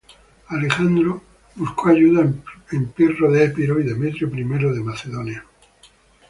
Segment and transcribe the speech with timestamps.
[0.47, 1.21] Alejandro
[1.53, 2.27] buscó ayuda
[2.71, 4.43] en Pirro de Epiro y Demetrio I
[4.73, 5.45] de Macedonia.